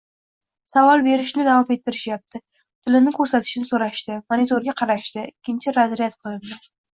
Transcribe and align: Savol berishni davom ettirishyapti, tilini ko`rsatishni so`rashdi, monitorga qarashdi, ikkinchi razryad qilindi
Savol 0.75 1.01
berishni 1.07 1.43
davom 1.47 1.73
ettirishyapti, 1.75 2.41
tilini 2.87 3.13
ko`rsatishni 3.19 3.69
so`rashdi, 3.73 4.17
monitorga 4.35 4.77
qarashdi, 4.81 5.27
ikkinchi 5.35 5.77
razryad 5.79 6.19
qilindi 6.23 6.59